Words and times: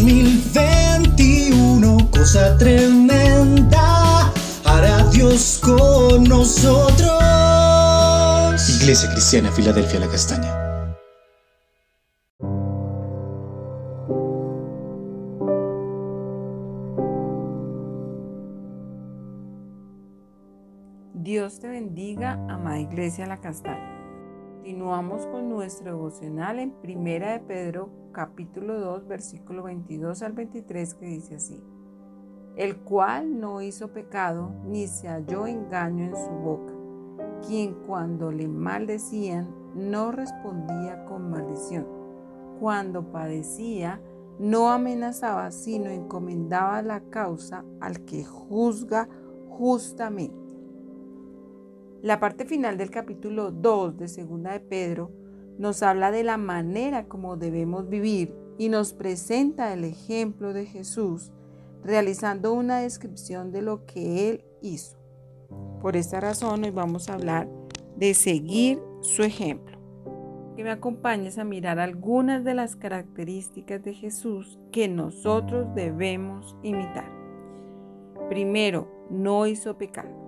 2021, 0.00 2.10
cosa 2.10 2.56
tremenda, 2.56 4.32
hará 4.64 5.04
Dios 5.10 5.60
con 5.62 6.24
nosotros. 6.24 7.20
Iglesia 8.80 9.10
Cristiana, 9.10 9.52
Filadelfia, 9.52 10.00
la 10.00 10.08
Castaña. 10.08 10.56
Dios 21.12 21.60
te 21.60 21.68
bendiga, 21.68 22.42
amada 22.48 22.80
Iglesia 22.80 23.26
La 23.26 23.36
Castaña. 23.36 23.99
Continuamos 24.60 25.26
con 25.28 25.48
nuestro 25.48 25.92
devocional 25.92 26.58
en 26.58 26.70
Primera 26.70 27.32
de 27.32 27.40
Pedro, 27.40 27.88
capítulo 28.12 28.78
2, 28.78 29.06
versículo 29.06 29.62
22 29.62 30.20
al 30.20 30.34
23, 30.34 30.94
que 30.96 31.06
dice 31.06 31.36
así: 31.36 31.64
El 32.56 32.76
cual 32.76 33.40
no 33.40 33.62
hizo 33.62 33.88
pecado, 33.94 34.52
ni 34.66 34.86
se 34.86 35.08
halló 35.08 35.46
engaño 35.46 36.04
en 36.04 36.14
su 36.14 36.30
boca, 36.30 36.74
quien 37.46 37.72
cuando 37.86 38.30
le 38.30 38.48
maldecían 38.48 39.48
no 39.74 40.12
respondía 40.12 41.06
con 41.06 41.30
maldición, 41.30 41.86
cuando 42.60 43.10
padecía 43.10 44.02
no 44.38 44.70
amenazaba, 44.72 45.52
sino 45.52 45.88
encomendaba 45.88 46.82
la 46.82 47.00
causa 47.00 47.64
al 47.80 48.04
que 48.04 48.24
juzga 48.24 49.08
justamente. 49.48 50.39
La 52.02 52.18
parte 52.18 52.46
final 52.46 52.78
del 52.78 52.90
capítulo 52.90 53.50
2 53.50 53.98
de 53.98 54.08
Segunda 54.08 54.52
de 54.52 54.60
Pedro 54.60 55.10
nos 55.58 55.82
habla 55.82 56.10
de 56.10 56.24
la 56.24 56.38
manera 56.38 57.04
como 57.04 57.36
debemos 57.36 57.90
vivir 57.90 58.34
y 58.56 58.70
nos 58.70 58.94
presenta 58.94 59.74
el 59.74 59.84
ejemplo 59.84 60.54
de 60.54 60.64
Jesús 60.64 61.30
realizando 61.84 62.54
una 62.54 62.78
descripción 62.80 63.52
de 63.52 63.60
lo 63.60 63.84
que 63.84 64.30
Él 64.30 64.44
hizo. 64.62 64.96
Por 65.82 65.94
esta 65.94 66.20
razón 66.20 66.64
hoy 66.64 66.70
vamos 66.70 67.10
a 67.10 67.14
hablar 67.14 67.50
de 67.96 68.14
seguir 68.14 68.80
su 69.02 69.22
ejemplo. 69.22 69.78
Que 70.56 70.64
me 70.64 70.70
acompañes 70.70 71.36
a 71.36 71.44
mirar 71.44 71.78
algunas 71.78 72.44
de 72.44 72.54
las 72.54 72.76
características 72.76 73.82
de 73.82 73.92
Jesús 73.92 74.58
que 74.72 74.88
nosotros 74.88 75.66
debemos 75.74 76.56
imitar. 76.62 77.12
Primero, 78.30 78.88
no 79.10 79.46
hizo 79.46 79.76
pecado. 79.76 80.19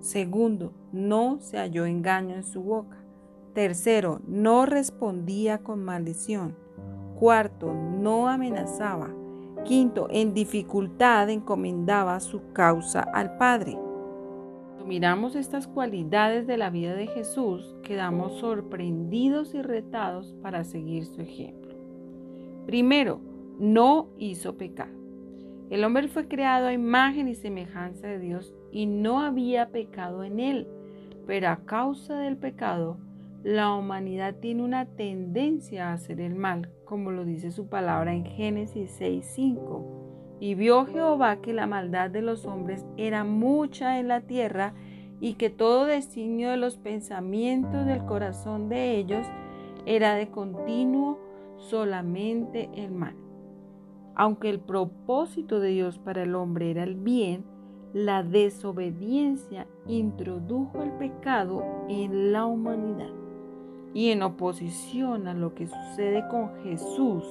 Segundo, 0.00 0.72
no 0.92 1.38
se 1.40 1.58
halló 1.58 1.84
engaño 1.84 2.34
en 2.34 2.44
su 2.44 2.62
boca. 2.62 2.96
Tercero, 3.52 4.20
no 4.26 4.64
respondía 4.64 5.58
con 5.58 5.84
maldición. 5.84 6.56
Cuarto, 7.18 7.72
no 7.74 8.28
amenazaba. 8.28 9.10
Quinto, 9.64 10.08
en 10.10 10.32
dificultad 10.32 11.28
encomendaba 11.28 12.18
su 12.20 12.52
causa 12.52 13.00
al 13.00 13.36
Padre. 13.36 13.72
Cuando 13.72 14.86
miramos 14.86 15.36
estas 15.36 15.66
cualidades 15.66 16.46
de 16.46 16.56
la 16.56 16.70
vida 16.70 16.94
de 16.94 17.06
Jesús, 17.06 17.76
quedamos 17.82 18.38
sorprendidos 18.38 19.54
y 19.54 19.60
retados 19.60 20.34
para 20.40 20.64
seguir 20.64 21.04
su 21.04 21.20
ejemplo. 21.20 21.74
Primero, 22.64 23.20
no 23.58 24.08
hizo 24.16 24.56
pecado. 24.56 24.98
El 25.68 25.84
hombre 25.84 26.08
fue 26.08 26.26
creado 26.26 26.68
a 26.68 26.72
imagen 26.72 27.28
y 27.28 27.34
semejanza 27.34 28.06
de 28.06 28.18
Dios 28.18 28.54
y 28.72 28.86
no 28.86 29.20
había 29.20 29.70
pecado 29.70 30.24
en 30.24 30.40
él, 30.40 30.68
pero 31.26 31.48
a 31.48 31.64
causa 31.64 32.18
del 32.18 32.36
pecado, 32.36 32.98
la 33.42 33.72
humanidad 33.74 34.34
tiene 34.34 34.62
una 34.62 34.84
tendencia 34.84 35.88
a 35.88 35.92
hacer 35.94 36.20
el 36.20 36.34
mal, 36.34 36.68
como 36.84 37.10
lo 37.10 37.24
dice 37.24 37.50
su 37.50 37.68
palabra 37.68 38.12
en 38.12 38.24
Génesis 38.24 38.90
6:5. 39.00 40.36
Y 40.40 40.54
vio 40.54 40.86
Jehová 40.86 41.36
que 41.36 41.52
la 41.52 41.66
maldad 41.66 42.10
de 42.10 42.22
los 42.22 42.46
hombres 42.46 42.84
era 42.96 43.24
mucha 43.24 43.98
en 43.98 44.08
la 44.08 44.22
tierra 44.22 44.74
y 45.20 45.34
que 45.34 45.50
todo 45.50 45.84
designio 45.84 46.50
de 46.50 46.56
los 46.56 46.76
pensamientos 46.76 47.86
del 47.86 48.04
corazón 48.04 48.68
de 48.68 48.96
ellos 48.96 49.26
era 49.86 50.14
de 50.14 50.28
continuo 50.28 51.18
solamente 51.56 52.70
el 52.74 52.90
mal. 52.90 53.14
Aunque 54.14 54.50
el 54.50 54.60
propósito 54.60 55.60
de 55.60 55.68
Dios 55.68 55.98
para 55.98 56.22
el 56.22 56.34
hombre 56.34 56.70
era 56.70 56.84
el 56.84 56.96
bien, 56.96 57.44
la 57.92 58.22
desobediencia 58.22 59.66
introdujo 59.86 60.82
el 60.82 60.92
pecado 60.92 61.64
en 61.88 62.32
la 62.32 62.46
humanidad. 62.46 63.10
Y 63.92 64.10
en 64.10 64.22
oposición 64.22 65.26
a 65.26 65.34
lo 65.34 65.54
que 65.54 65.66
sucede 65.66 66.26
con 66.28 66.50
Jesús, 66.62 67.24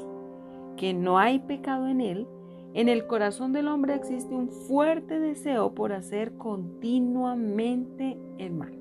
que 0.75 0.94
no 0.94 1.18
hay 1.18 1.40
pecado 1.40 1.88
en 1.88 2.02
él, 2.02 2.28
en 2.74 2.90
el 2.90 3.08
corazón 3.08 3.53
del 3.53 3.68
hombre 3.68 3.96
existe 3.96 4.36
un 4.36 4.50
fuerte 4.50 5.19
deseo 5.19 5.74
por 5.74 5.94
hacer 5.94 6.34
continuamente 6.34 8.18
el 8.38 8.53
mal. 8.53 8.74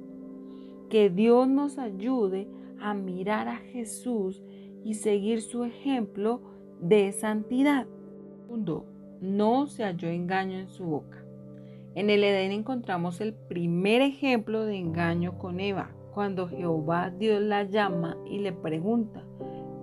Que 0.90 1.08
Dios 1.08 1.48
nos 1.48 1.78
ayude 1.78 2.48
a 2.80 2.94
mirar 2.94 3.48
a 3.48 3.56
Jesús 3.56 4.42
y 4.84 4.94
seguir 4.94 5.42
su 5.42 5.64
ejemplo 5.64 6.40
de 6.80 7.12
santidad. 7.12 7.86
No 9.20 9.66
se 9.66 9.84
halló 9.84 10.08
engaño 10.08 10.58
en 10.58 10.68
su 10.68 10.84
boca. 10.84 11.27
En 11.94 12.10
el 12.10 12.22
Edén 12.22 12.52
encontramos 12.52 13.20
el 13.20 13.34
primer 13.34 14.02
ejemplo 14.02 14.64
de 14.64 14.76
engaño 14.76 15.38
con 15.38 15.58
Eva, 15.58 15.90
cuando 16.12 16.48
Jehová 16.48 17.10
Dios 17.10 17.40
la 17.40 17.64
llama 17.64 18.16
y 18.26 18.38
le 18.38 18.52
pregunta, 18.52 19.24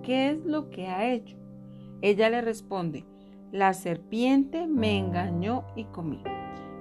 ¿qué 0.02 0.30
es 0.30 0.44
lo 0.44 0.70
que 0.70 0.86
ha 0.86 1.12
hecho? 1.12 1.36
Ella 2.02 2.30
le 2.30 2.40
responde, 2.40 3.04
la 3.52 3.74
serpiente 3.74 4.66
me 4.66 4.98
engañó 4.98 5.64
y 5.74 5.84
comí. 5.84 6.22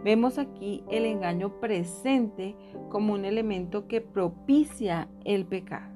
Vemos 0.03 0.37
aquí 0.37 0.83
el 0.91 1.05
engaño 1.05 1.59
presente 1.59 2.55
como 2.89 3.13
un 3.13 3.25
elemento 3.25 3.87
que 3.87 4.01
propicia 4.01 5.09
el 5.23 5.45
pecado. 5.45 5.93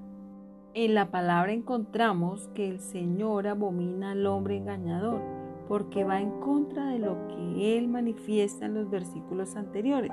En 0.74 0.96
la 0.96 1.12
palabra 1.12 1.52
encontramos 1.52 2.48
que 2.56 2.68
el 2.68 2.80
Señor 2.80 3.48
abomina 3.48 4.12
al 4.12 4.26
hombre 4.26 4.58
engañador 4.58 5.39
porque 5.70 6.04
va 6.04 6.20
en 6.20 6.32
contra 6.42 6.88
de 6.88 7.00
lo 7.00 7.30
que 7.30 7.78
Él 7.78 7.88
manifiesta 7.88 8.66
en 8.66 8.74
los 8.74 8.90
versículos 8.90 9.56
anteriores, 9.56 10.12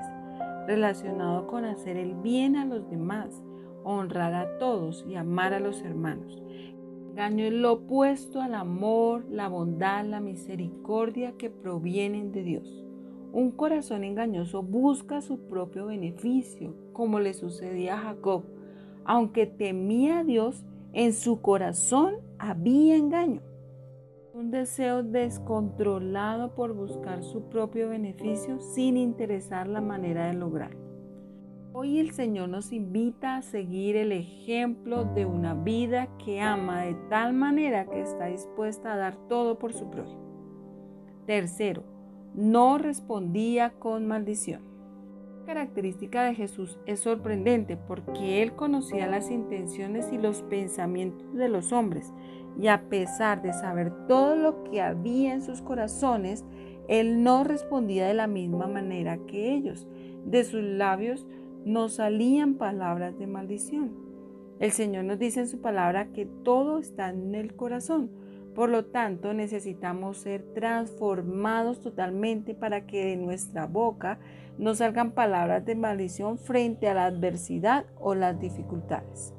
relacionado 0.67 1.47
con 1.47 1.65
hacer 1.65 1.97
el 1.97 2.13
bien 2.13 2.55
a 2.55 2.63
los 2.63 2.89
demás, 2.89 3.43
honrar 3.83 4.33
a 4.33 4.57
todos 4.57 5.05
y 5.09 5.15
amar 5.15 5.53
a 5.53 5.59
los 5.59 5.81
hermanos. 5.81 6.41
Engaño 7.09 7.43
es 7.43 7.53
lo 7.53 7.73
opuesto 7.73 8.39
al 8.39 8.55
amor, 8.55 9.25
la 9.29 9.49
bondad, 9.49 10.05
la 10.05 10.21
misericordia 10.21 11.33
que 11.33 11.49
provienen 11.49 12.31
de 12.31 12.43
Dios. 12.43 12.85
Un 13.33 13.51
corazón 13.51 14.05
engañoso 14.05 14.63
busca 14.63 15.19
su 15.19 15.49
propio 15.49 15.87
beneficio, 15.87 16.73
como 16.93 17.19
le 17.19 17.33
sucedía 17.33 17.95
a 17.95 18.03
Jacob 18.03 18.43
aunque 19.07 19.47
temía 19.47 20.19
a 20.19 20.23
Dios, 20.25 20.65
en 20.91 21.13
su 21.13 21.41
corazón 21.41 22.15
había 22.37 22.97
engaño. 22.97 23.41
Un 24.37 24.51
deseo 24.51 25.01
descontrolado 25.01 26.53
por 26.53 26.73
buscar 26.73 27.23
su 27.23 27.49
propio 27.49 27.89
beneficio 27.89 28.59
sin 28.59 28.95
interesar 28.95 29.67
la 29.67 29.81
manera 29.81 30.27
de 30.27 30.35
lograrlo. 30.35 30.79
Hoy 31.73 31.97
el 31.97 32.11
Señor 32.11 32.47
nos 32.47 32.71
invita 32.71 33.37
a 33.37 33.41
seguir 33.41 33.95
el 33.95 34.11
ejemplo 34.11 35.05
de 35.05 35.25
una 35.25 35.55
vida 35.55 36.07
que 36.23 36.39
ama 36.39 36.83
de 36.83 36.93
tal 37.09 37.33
manera 37.33 37.87
que 37.87 37.99
está 37.99 38.27
dispuesta 38.27 38.93
a 38.93 38.97
dar 38.97 39.17
todo 39.27 39.57
por 39.57 39.73
su 39.73 39.89
prójimo. 39.89 40.21
Tercero, 41.25 41.81
no 42.35 42.77
respondía 42.77 43.71
con 43.71 44.05
maldición 44.05 44.77
característica 45.47 46.25
de 46.25 46.35
Jesús 46.35 46.77
es 46.85 46.99
sorprendente 46.99 47.77
porque 47.77 48.43
él 48.43 48.53
conocía 48.53 49.07
las 49.07 49.31
intenciones 49.31 50.11
y 50.11 50.17
los 50.17 50.41
pensamientos 50.43 51.33
de 51.33 51.47
los 51.47 51.71
hombres 51.71 52.13
y 52.59 52.67
a 52.67 52.89
pesar 52.89 53.41
de 53.41 53.53
saber 53.53 53.91
todo 54.07 54.35
lo 54.35 54.63
que 54.63 54.81
había 54.81 55.33
en 55.33 55.41
sus 55.41 55.61
corazones, 55.61 56.43
él 56.87 57.23
no 57.23 57.43
respondía 57.43 58.07
de 58.07 58.13
la 58.13 58.27
misma 58.27 58.67
manera 58.67 59.17
que 59.27 59.53
ellos. 59.53 59.87
De 60.25 60.43
sus 60.43 60.63
labios 60.63 61.27
no 61.65 61.89
salían 61.89 62.55
palabras 62.55 63.17
de 63.19 63.27
maldición. 63.27 63.91
El 64.59 64.71
Señor 64.71 65.03
nos 65.03 65.19
dice 65.19 65.41
en 65.41 65.47
su 65.47 65.61
palabra 65.61 66.07
que 66.13 66.25
todo 66.25 66.79
está 66.79 67.09
en 67.09 67.35
el 67.35 67.55
corazón. 67.55 68.09
Por 68.55 68.69
lo 68.69 68.85
tanto, 68.85 69.35
necesitamos 69.35 70.17
ser 70.17 70.41
transformados 70.55 71.79
totalmente 71.79 72.55
para 72.55 72.87
que 72.87 73.05
de 73.05 73.17
nuestra 73.17 73.67
boca 73.67 74.17
no 74.57 74.73
salgan 74.73 75.11
palabras 75.11 75.63
de 75.63 75.75
maldición 75.75 76.39
frente 76.39 76.87
a 76.87 76.95
la 76.95 77.05
adversidad 77.05 77.85
o 77.99 78.15
las 78.15 78.39
dificultades. 78.39 79.36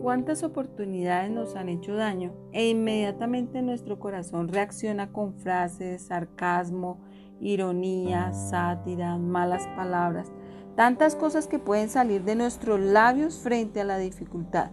¿Cuántas 0.00 0.44
oportunidades 0.44 1.28
nos 1.28 1.56
han 1.56 1.68
hecho 1.68 1.96
daño 1.96 2.32
e 2.52 2.68
inmediatamente 2.70 3.62
nuestro 3.62 3.98
corazón 3.98 4.46
reacciona 4.46 5.10
con 5.10 5.34
frases, 5.34 6.02
sarcasmo, 6.02 7.00
ironía, 7.40 8.32
sátira, 8.32 9.18
malas 9.18 9.66
palabras, 9.74 10.30
tantas 10.76 11.16
cosas 11.16 11.48
que 11.48 11.58
pueden 11.58 11.88
salir 11.88 12.22
de 12.22 12.36
nuestros 12.36 12.78
labios 12.78 13.40
frente 13.40 13.80
a 13.80 13.84
la 13.84 13.98
dificultad? 13.98 14.70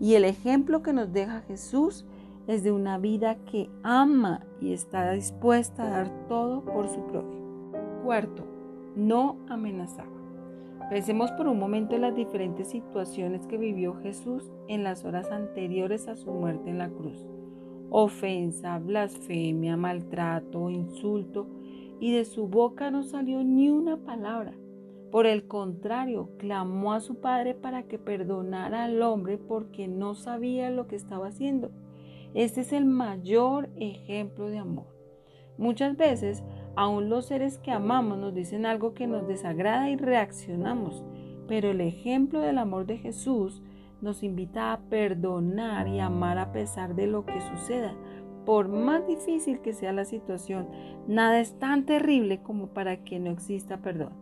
Y 0.00 0.14
el 0.14 0.24
ejemplo 0.24 0.82
que 0.82 0.94
nos 0.94 1.12
deja 1.12 1.42
Jesús 1.42 2.06
es 2.46 2.62
de 2.62 2.72
una 2.72 2.96
vida 2.96 3.36
que 3.44 3.70
ama 3.82 4.46
y 4.62 4.72
está 4.72 5.12
dispuesta 5.12 5.84
a 5.86 5.90
dar 5.90 6.26
todo 6.26 6.64
por 6.64 6.88
su 6.88 7.04
prójimo. 7.06 7.72
Cuarto, 8.02 8.46
no 8.96 9.36
amenazaba. 9.50 10.23
Pensemos 10.90 11.32
por 11.32 11.48
un 11.48 11.58
momento 11.58 11.94
en 11.94 12.02
las 12.02 12.14
diferentes 12.14 12.68
situaciones 12.68 13.46
que 13.46 13.56
vivió 13.56 13.94
Jesús 13.94 14.52
en 14.68 14.84
las 14.84 15.04
horas 15.04 15.30
anteriores 15.30 16.08
a 16.08 16.16
su 16.16 16.30
muerte 16.30 16.68
en 16.68 16.78
la 16.78 16.90
cruz. 16.90 17.26
Ofensa, 17.88 18.78
blasfemia, 18.78 19.76
maltrato, 19.76 20.68
insulto, 20.68 21.48
y 22.00 22.12
de 22.12 22.26
su 22.26 22.48
boca 22.48 22.90
no 22.90 23.02
salió 23.02 23.42
ni 23.42 23.70
una 23.70 23.96
palabra. 23.96 24.52
Por 25.10 25.26
el 25.26 25.46
contrario, 25.46 26.28
clamó 26.38 26.92
a 26.92 27.00
su 27.00 27.20
Padre 27.20 27.54
para 27.54 27.84
que 27.84 27.98
perdonara 27.98 28.84
al 28.84 29.00
hombre 29.00 29.38
porque 29.38 29.88
no 29.88 30.14
sabía 30.14 30.70
lo 30.70 30.86
que 30.86 30.96
estaba 30.96 31.28
haciendo. 31.28 31.70
Este 32.34 32.60
es 32.62 32.72
el 32.72 32.84
mayor 32.84 33.70
ejemplo 33.76 34.48
de 34.48 34.58
amor. 34.58 34.86
Muchas 35.56 35.96
veces, 35.96 36.42
aún 36.76 37.08
los 37.08 37.26
seres 37.26 37.58
que 37.58 37.70
amamos 37.70 38.18
nos 38.18 38.34
dicen 38.34 38.66
algo 38.66 38.94
que 38.94 39.06
nos 39.06 39.26
desagrada 39.26 39.90
y 39.90 39.96
reaccionamos, 39.96 41.04
pero 41.46 41.70
el 41.70 41.80
ejemplo 41.80 42.40
del 42.40 42.58
amor 42.58 42.86
de 42.86 42.98
Jesús 42.98 43.62
nos 44.00 44.22
invita 44.22 44.72
a 44.72 44.80
perdonar 44.80 45.88
y 45.88 45.98
amar 46.00 46.38
a 46.38 46.52
pesar 46.52 46.94
de 46.94 47.06
lo 47.06 47.24
que 47.24 47.40
suceda. 47.40 47.94
Por 48.44 48.68
más 48.68 49.06
difícil 49.06 49.60
que 49.60 49.72
sea 49.72 49.92
la 49.92 50.04
situación, 50.04 50.68
nada 51.08 51.40
es 51.40 51.58
tan 51.58 51.86
terrible 51.86 52.42
como 52.42 52.68
para 52.68 52.98
que 53.04 53.18
no 53.18 53.30
exista 53.30 53.78
perdón. 53.78 54.12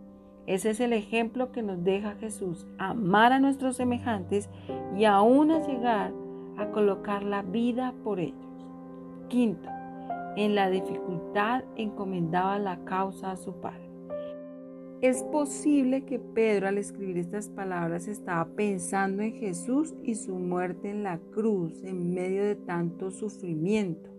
Ese 0.47 0.71
es 0.71 0.81
el 0.81 0.93
ejemplo 0.93 1.53
que 1.53 1.63
nos 1.63 1.83
deja 1.85 2.15
Jesús, 2.17 2.67
amar 2.79 3.33
a 3.33 3.41
nuestros 3.41 3.77
semejantes 3.77 4.49
y 4.97 5.05
aún 5.05 5.51
a 5.51 5.67
llegar 5.67 6.13
a 6.57 6.67
colocar 6.71 7.23
la 7.23 7.43
vida 7.43 7.95
por 8.03 8.21
ellos. 8.21 8.39
Quinto, 9.29 9.69
en 10.37 10.55
la 10.55 10.71
dificultad 10.71 11.65
encomendaba 11.77 12.59
la 12.59 12.85
causa 12.85 13.33
a 13.33 13.37
su 13.37 13.55
Padre. 13.61 13.91
Es 15.03 15.25
posible 15.25 16.05
que 16.05 16.21
Pedro 16.21 16.69
al 16.69 16.79
escribir 16.79 17.19
estas 17.19 17.49
palabras 17.49 18.07
estaba 18.07 18.45
pensando 18.55 19.23
en 19.23 19.33
Jesús 19.33 19.95
y 20.05 20.15
su 20.15 20.37
muerte 20.37 20.91
en 20.91 21.03
la 21.03 21.19
cruz 21.19 21.83
en 21.83 22.15
medio 22.15 22.45
de 22.45 22.55
tanto 22.55 23.11
sufrimiento. 23.11 24.11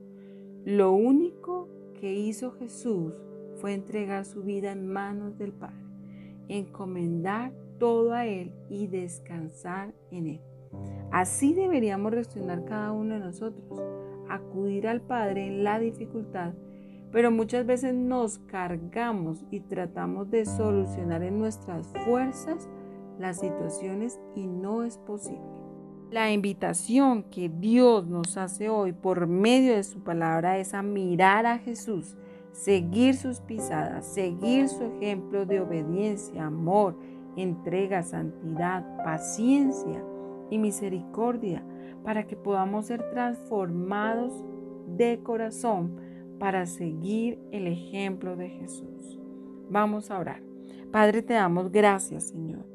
Lo 0.66 0.92
único 0.92 1.70
que 2.00 2.14
hizo 2.14 2.52
Jesús 2.52 3.14
fue 3.56 3.74
entregar 3.74 4.26
su 4.26 4.44
vida 4.44 4.74
en 4.74 4.86
manos 4.86 5.38
del 5.38 5.54
Padre, 5.54 5.86
encomendar 6.50 7.54
todo 7.80 8.12
a 8.12 8.26
Él 8.26 8.52
y 8.70 8.88
descansar 8.88 9.94
en 10.12 10.28
Él. 10.28 10.42
Así 11.12 11.54
deberíamos 11.54 12.12
reaccionar 12.12 12.66
cada 12.66 12.92
uno 12.92 13.14
de 13.14 13.22
nosotros, 13.22 13.64
acudir 14.36 14.88
al 14.88 15.02
Padre 15.02 15.48
en 15.48 15.64
la 15.64 15.80
dificultad, 15.80 16.54
pero 17.12 17.32
muchas 17.32 17.66
veces 17.66 17.94
nos 17.94 18.40
cargamos 18.40 19.46
y 19.52 19.60
tratamos 19.62 20.32
de 20.32 20.46
solucionar 20.46 21.24
en 21.24 21.38
nuestras 21.38 21.88
fuerzas 22.06 22.68
las 23.20 23.40
situaciones 23.40 24.20
y 24.36 24.48
no 24.48 24.84
es 24.84 24.98
posible. 24.98 25.42
La 26.10 26.32
invitación 26.32 27.24
que 27.24 27.50
Dios 27.50 28.08
nos 28.08 28.38
hace 28.38 28.70
hoy 28.70 28.94
por 28.94 29.28
medio 29.28 29.76
de 29.76 29.84
su 29.84 30.04
palabra 30.04 30.58
es 30.58 30.74
a 30.74 30.84
mirar 30.84 31.46
a 31.46 31.58
Jesús, 31.58 32.16
seguir 32.52 33.16
sus 33.16 33.40
pisadas, 33.40 34.06
seguir 34.06 34.70
su 34.70 34.84
ejemplo 34.84 35.46
de 35.46 35.62
obediencia, 35.62 36.46
amor, 36.46 36.96
entrega, 37.36 38.04
santidad, 38.04 39.04
paciencia 39.04 40.04
y 40.50 40.60
misericordia 40.60 41.64
para 42.04 42.28
que 42.28 42.36
podamos 42.36 42.88
ser 42.88 43.10
transformados 43.10 44.46
de 44.88 45.22
corazón 45.24 45.96
para 46.40 46.66
seguir 46.66 47.40
el 47.52 47.68
ejemplo 47.68 48.36
de 48.36 48.50
Jesús. 48.50 49.20
Vamos 49.70 50.12
a 50.12 50.20
orar. 50.20 50.42
Padre, 50.92 51.22
te 51.22 51.34
damos 51.34 51.72
gracias, 51.72 52.26
Señor. 52.26 52.66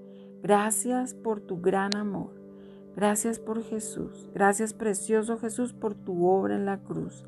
Gracias 0.43 1.15
por 1.15 1.41
tu 1.41 1.61
gran 1.61 1.95
amor. 1.97 2.35
Gracias 2.97 3.39
por 3.39 3.63
Jesús. 3.63 4.31
Gracias, 4.35 4.73
precioso 4.73 5.39
Jesús, 5.39 5.73
por 5.73 5.95
tu 5.95 6.27
obra 6.27 6.57
en 6.57 6.67
la 6.67 6.79
cruz. 6.79 7.25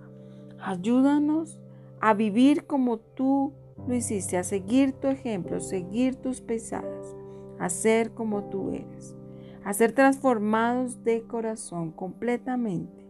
Ayúdanos 0.61 1.61
a 2.00 2.15
vivir 2.15 2.67
como 2.67 2.99
tú 2.99 3.53
lo 3.87 3.94
hiciste, 3.94 4.37
a 4.37 4.43
seguir 4.43 4.93
tu 4.93 5.09
ejemplo, 5.09 5.61
seguir 5.61 6.17
tus 6.17 6.41
pesadas, 6.41 7.15
a 7.59 7.69
ser 7.69 8.12
como 8.12 8.44
tú 8.44 8.71
eres 8.71 9.19
a 9.64 9.72
ser 9.72 9.92
transformados 9.92 11.04
de 11.04 11.22
corazón 11.22 11.90
completamente, 11.92 13.06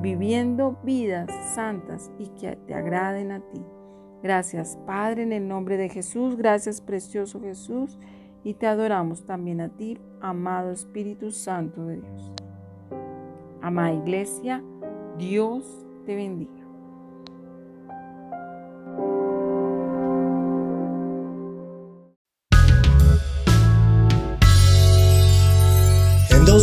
viviendo 0.00 0.78
vidas 0.82 1.30
santas 1.54 2.10
y 2.18 2.26
que 2.40 2.56
te 2.56 2.74
agraden 2.74 3.32
a 3.32 3.40
ti. 3.40 3.60
Gracias 4.22 4.78
Padre 4.86 5.22
en 5.22 5.32
el 5.32 5.46
nombre 5.46 5.76
de 5.76 5.88
Jesús, 5.88 6.36
gracias 6.36 6.80
precioso 6.80 7.40
Jesús 7.40 7.98
y 8.44 8.54
te 8.54 8.66
adoramos 8.66 9.24
también 9.24 9.60
a 9.60 9.68
ti, 9.68 9.98
amado 10.20 10.72
Espíritu 10.72 11.30
Santo 11.30 11.86
de 11.86 11.96
Dios. 11.96 12.32
Amada 13.60 13.92
Iglesia, 13.92 14.62
Dios 15.18 15.86
te 16.06 16.14
bendiga. 16.14 16.57